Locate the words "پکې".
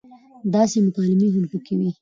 1.51-1.73